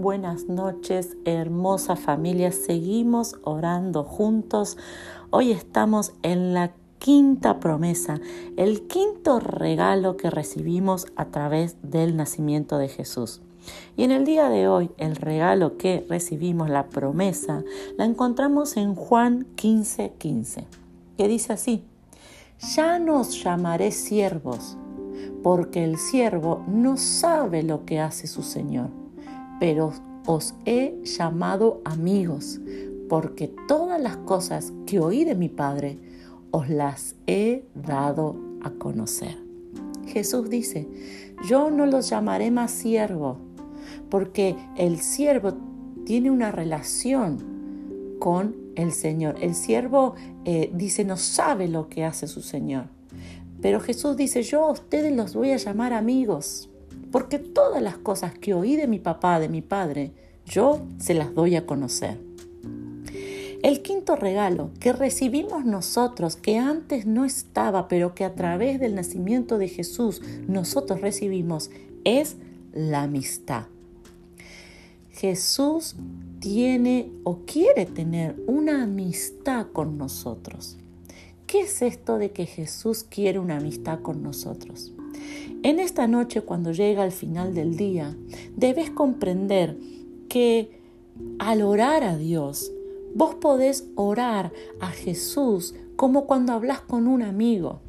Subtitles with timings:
[0.00, 2.52] buenas noches, hermosa familia.
[2.52, 4.78] Seguimos orando juntos.
[5.28, 8.18] Hoy estamos en la quinta promesa,
[8.56, 13.42] el quinto regalo que recibimos a través del nacimiento de Jesús.
[13.94, 17.62] Y en el día de hoy, el regalo que recibimos, la promesa,
[17.98, 20.66] la encontramos en Juan 15:15, 15,
[21.18, 21.84] que dice así,
[22.74, 24.78] ya nos llamaré siervos,
[25.42, 28.99] porque el siervo no sabe lo que hace su Señor
[29.60, 29.92] pero
[30.26, 32.58] os he llamado amigos,
[33.08, 35.98] porque todas las cosas que oí de mi Padre
[36.50, 39.36] os las he dado a conocer.
[40.06, 40.88] Jesús dice,
[41.46, 43.36] yo no los llamaré más siervos,
[44.08, 45.54] porque el siervo
[46.04, 49.36] tiene una relación con el Señor.
[49.40, 52.86] El siervo eh, dice, no sabe lo que hace su Señor.
[53.60, 56.69] Pero Jesús dice, yo a ustedes los voy a llamar amigos
[57.10, 60.12] porque todas las cosas que oí de mi papá, de mi padre,
[60.46, 62.18] yo se las doy a conocer.
[63.62, 68.94] El quinto regalo que recibimos nosotros, que antes no estaba, pero que a través del
[68.94, 71.70] nacimiento de Jesús nosotros recibimos,
[72.04, 72.36] es
[72.72, 73.64] la amistad.
[75.10, 75.96] Jesús
[76.38, 80.78] tiene o quiere tener una amistad con nosotros.
[81.46, 84.92] ¿Qué es esto de que Jesús quiere una amistad con nosotros?
[85.62, 88.16] En esta noche, cuando llega al final del día,
[88.56, 89.76] debes comprender
[90.28, 90.80] que
[91.38, 92.72] al orar a Dios,
[93.14, 97.80] vos podés orar a Jesús como cuando hablas con un amigo.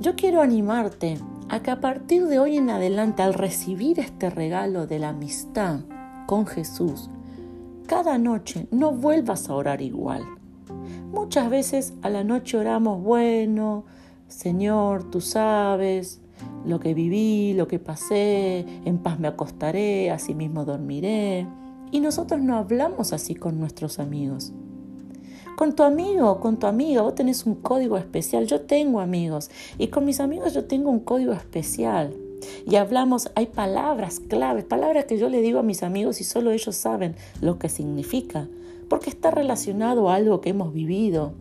[0.00, 1.16] Yo quiero animarte
[1.48, 5.80] a que a partir de hoy en adelante, al recibir este regalo de la amistad
[6.26, 7.08] con Jesús,
[7.86, 10.22] cada noche no vuelvas a orar igual.
[11.12, 13.84] Muchas veces a la noche oramos, bueno,
[14.28, 16.20] Señor, tú sabes
[16.64, 21.46] lo que viví, lo que pasé, en paz me acostaré, así mismo dormiré.
[21.92, 24.52] Y nosotros no hablamos así con nuestros amigos.
[25.56, 28.46] Con tu amigo, con tu amiga, vos tenés un código especial.
[28.46, 32.12] Yo tengo amigos y con mis amigos yo tengo un código especial.
[32.66, 36.50] Y hablamos, hay palabras claves, palabras que yo le digo a mis amigos y solo
[36.50, 38.48] ellos saben lo que significa,
[38.88, 41.34] porque está relacionado a algo que hemos vivido,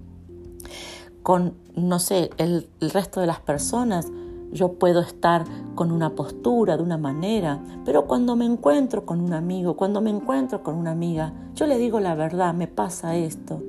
[1.24, 4.08] con, no sé, el, resto de las personas,
[4.52, 9.34] yo puedo estar con una postura, de una manera, pero cuando me encuentro con un
[9.34, 13.64] amigo, cuando me encuentro con una amiga, yo le digo la verdad, me pasa esto.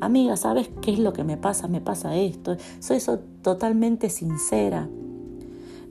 [0.00, 1.68] Amiga, ¿sabes qué es lo que me pasa?
[1.68, 2.56] Me pasa esto.
[2.80, 2.98] Soy
[3.40, 4.88] totalmente sincera.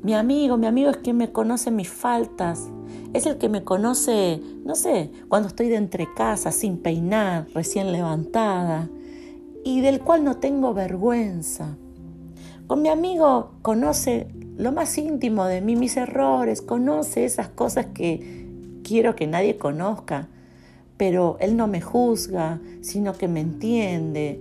[0.04, 2.68] Mi amigo, mi amigo es quien me conoce mis faltas.
[3.14, 7.92] Es el que me conoce, no sé, cuando estoy de entre casa, sin peinar, recién
[7.92, 8.90] levantada
[9.66, 11.76] y del cual no tengo vergüenza.
[12.68, 14.28] Con mi amigo conoce
[14.58, 18.48] lo más íntimo de mí, mis errores, conoce esas cosas que
[18.84, 20.30] quiero que nadie conozca,
[20.98, 24.40] pero él no me juzga, sino que me entiende,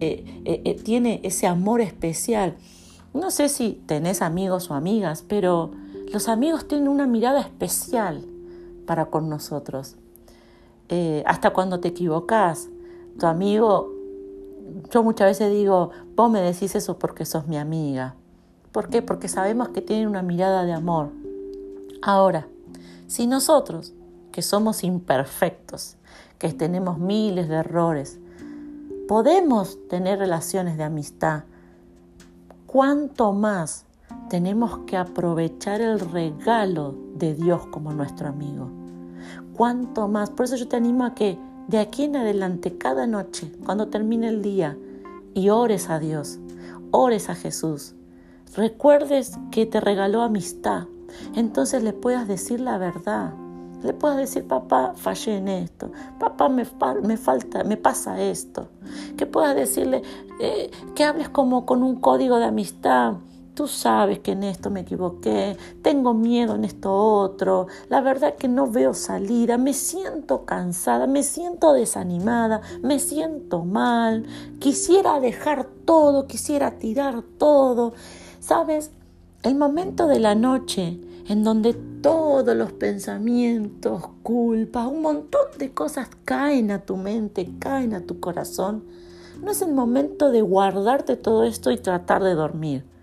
[0.00, 2.56] eh, eh, eh, tiene ese amor especial.
[3.14, 5.70] No sé si tenés amigos o amigas, pero
[6.12, 8.24] los amigos tienen una mirada especial
[8.84, 9.96] para con nosotros.
[11.26, 12.70] hasta cuando te equivocas,
[13.18, 13.97] tu amigo
[14.90, 18.14] yo muchas veces digo, vos me decís eso porque sos mi amiga.
[18.72, 19.02] ¿Por qué?
[19.02, 21.10] Porque sabemos que tienen una mirada de amor.
[22.02, 22.46] Ahora,
[23.06, 23.94] si nosotros,
[24.32, 25.96] que somos imperfectos,
[26.38, 28.20] que tenemos miles de errores,
[29.08, 31.44] podemos tener relaciones de amistad,
[32.66, 33.86] ¿cuánto más
[34.28, 38.70] tenemos que aprovechar el regalo de Dios como nuestro amigo?
[39.56, 40.30] ¿Cuánto más?
[40.30, 44.28] Por eso yo te animo a que de aquí en adelante, cada noche, cuando termine
[44.28, 44.76] el día,
[45.34, 46.38] y ores a Dios,
[46.90, 47.94] ores a Jesús,
[48.56, 50.86] recuerdes que te regaló amistad,
[51.34, 53.34] entonces le puedas decir la verdad.
[53.82, 56.66] Le puedas decir, papá, fallé en esto, papá, me,
[57.04, 58.70] me falta, me pasa esto.
[59.16, 60.02] Que puedas decirle,
[60.40, 63.14] eh, que hables como con un código de amistad,
[63.58, 68.46] Tú sabes que en esto me equivoqué, tengo miedo en esto otro, la verdad que
[68.46, 74.24] no veo salida, me siento cansada, me siento desanimada, me siento mal,
[74.60, 77.94] quisiera dejar todo, quisiera tirar todo.
[78.38, 78.92] ¿Sabes?
[79.42, 86.08] El momento de la noche en donde todos los pensamientos, culpas, un montón de cosas
[86.24, 88.84] caen a tu mente, caen a tu corazón,
[89.42, 92.97] no es el momento de guardarte todo esto y tratar de dormir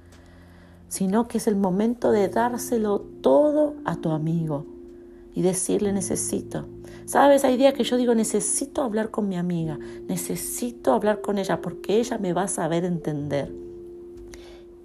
[0.95, 4.65] sino que es el momento de dárselo todo a tu amigo
[5.33, 6.69] y decirle necesito.
[7.03, 9.77] Sabes, hay días que yo digo necesito hablar con mi amiga,
[10.07, 13.53] necesito hablar con ella porque ella me va a saber entender.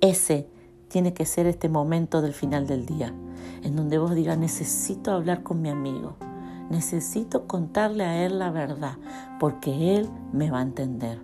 [0.00, 0.48] Ese
[0.88, 3.14] tiene que ser este momento del final del día,
[3.62, 6.16] en donde vos digas, necesito hablar con mi amigo,
[6.70, 8.96] necesito contarle a él la verdad,
[9.38, 11.20] porque él me va a entender.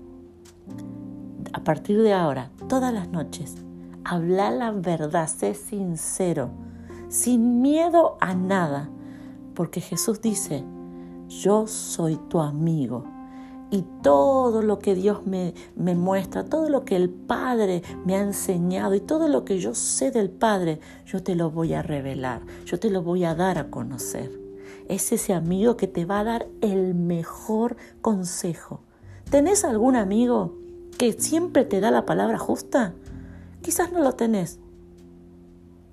[1.53, 3.57] A partir de ahora, todas las noches,
[4.09, 6.51] habla la verdad, sé sincero,
[7.09, 8.89] sin miedo a nada,
[9.55, 10.65] porque Jesús dice,
[11.29, 13.05] yo soy tu amigo
[13.69, 18.23] y todo lo que Dios me, me, muestra, todo lo que el Padre me ha
[18.23, 22.43] enseñado y todo lo que yo sé del Padre, yo te lo voy a revelar,
[22.65, 24.31] yo te lo voy a dar a conocer.
[24.89, 28.83] Es ese amigo que te va a dar el mejor consejo.
[29.31, 30.55] ¿Tenés algún amigo
[30.97, 32.95] que siempre te da la palabra justa?
[33.67, 34.61] Quizás no lo tenés,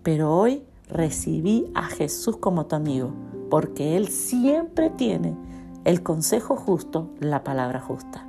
[0.03, 3.11] pero hoy recibí a Jesús como tu amigo,
[3.49, 5.35] porque Él siempre tiene
[5.83, 8.27] el consejo justo, la palabra justa.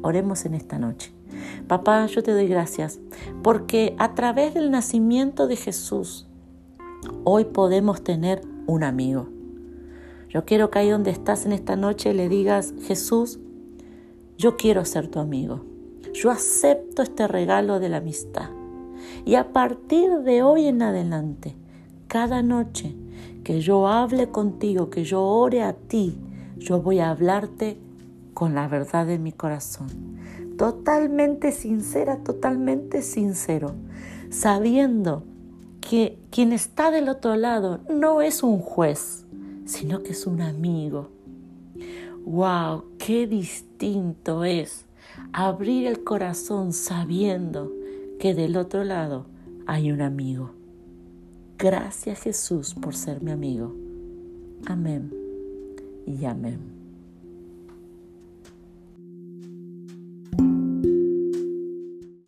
[0.00, 1.12] Oremos en esta noche.
[1.68, 2.98] Papá, yo te doy gracias
[3.42, 6.26] porque a través del nacimiento de Jesús,
[7.24, 9.28] hoy podemos tener un amigo.
[10.30, 13.38] Yo quiero que ahí donde estás en esta noche le digas, Jesús,
[14.38, 15.75] yo quiero ser tu amigo.
[16.16, 18.48] Yo acepto este regalo de la amistad.
[19.26, 21.54] Y a partir de hoy en adelante,
[22.08, 22.96] cada noche
[23.44, 26.16] que yo hable contigo, que yo ore a ti,
[26.56, 27.76] yo voy a hablarte
[28.32, 29.88] con la verdad de mi corazón.
[30.56, 33.74] Totalmente sincera, totalmente sincero.
[34.30, 35.22] Sabiendo
[35.82, 39.26] que quien está del otro lado no es un juez,
[39.66, 41.10] sino que es un amigo.
[42.24, 42.84] ¡Wow!
[42.96, 44.86] ¡Qué distinto es
[45.32, 47.72] abrir el corazón sabiendo
[48.18, 49.26] que del otro lado
[49.66, 50.52] hay un amigo!
[51.58, 53.74] Gracias Jesús por ser mi amigo.
[54.66, 55.10] Amén
[56.06, 56.75] y amén.